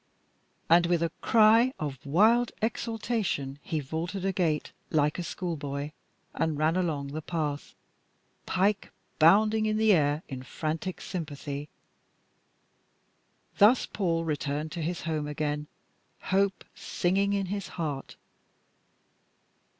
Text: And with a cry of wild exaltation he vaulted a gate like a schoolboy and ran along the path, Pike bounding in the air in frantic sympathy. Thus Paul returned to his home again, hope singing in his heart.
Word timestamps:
And 0.67 0.87
with 0.87 1.03
a 1.03 1.11
cry 1.21 1.73
of 1.79 2.03
wild 2.07 2.51
exaltation 2.59 3.59
he 3.61 3.79
vaulted 3.79 4.25
a 4.25 4.31
gate 4.33 4.71
like 4.89 5.19
a 5.19 5.23
schoolboy 5.23 5.91
and 6.33 6.57
ran 6.57 6.75
along 6.75 7.09
the 7.09 7.21
path, 7.21 7.75
Pike 8.47 8.91
bounding 9.19 9.67
in 9.67 9.77
the 9.77 9.93
air 9.93 10.23
in 10.27 10.41
frantic 10.41 11.01
sympathy. 11.01 11.69
Thus 13.59 13.85
Paul 13.85 14.25
returned 14.25 14.71
to 14.71 14.81
his 14.81 15.01
home 15.01 15.27
again, 15.27 15.67
hope 16.19 16.63
singing 16.73 17.33
in 17.33 17.45
his 17.53 17.67
heart. 17.77 18.15